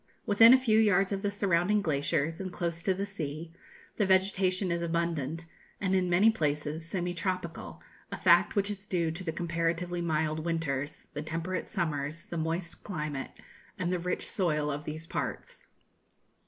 Within 0.25 0.51
a 0.51 0.57
few 0.57 0.79
yards 0.79 1.11
of 1.11 1.21
the 1.21 1.29
surrounding 1.29 1.83
glaciers, 1.83 2.41
and 2.41 2.51
close 2.51 2.81
to 2.81 2.93
the 2.95 3.05
sea, 3.05 3.53
the 3.97 4.05
vegetation 4.07 4.71
is 4.71 4.81
abundant, 4.81 5.45
and 5.79 5.93
in 5.93 6.09
many 6.09 6.31
places 6.31 6.83
semi 6.83 7.13
tropical, 7.13 7.83
a 8.11 8.17
fact 8.17 8.55
which 8.55 8.71
is 8.71 8.87
due 8.87 9.11
to 9.11 9.23
the 9.23 9.31
comparatively 9.31 10.01
mild 10.01 10.39
winters, 10.39 11.09
the 11.13 11.21
temperate 11.21 11.69
summers, 11.69 12.25
the 12.25 12.37
moist 12.37 12.83
climate, 12.83 13.39
and 13.77 13.93
the 13.93 13.99
rich 13.99 14.25
soil 14.25 14.71
of 14.71 14.85
these 14.85 15.05
parts. 15.05 15.67